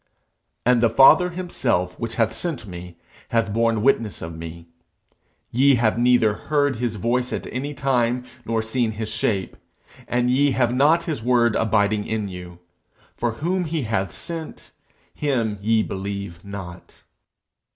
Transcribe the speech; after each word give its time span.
'And 0.65 0.81
the 0.81 0.89
Father 0.89 1.29
himself 1.29 1.99
which 1.99 2.15
hath 2.15 2.33
sent 2.33 2.65
me, 2.65 2.97
hath 3.29 3.53
borne 3.53 3.83
witness 3.83 4.19
of 4.23 4.35
me. 4.35 4.67
Ye 5.51 5.75
have 5.75 5.99
neither 5.99 6.33
heard 6.33 6.77
his 6.77 6.95
voice 6.95 7.31
at 7.31 7.45
any 7.53 7.75
time, 7.75 8.25
nor 8.43 8.63
seen 8.63 8.93
his 8.93 9.09
shape. 9.09 9.55
And 10.07 10.31
ye 10.31 10.53
have 10.53 10.73
not 10.73 11.03
his 11.03 11.21
word 11.21 11.55
abiding 11.55 12.07
in 12.07 12.29
you: 12.29 12.57
for 13.15 13.33
whom 13.33 13.65
he 13.65 13.83
hath 13.83 14.11
sent, 14.15 14.71
him 15.13 15.59
ye 15.61 15.83
believe 15.83 16.43
not.' 16.43 17.03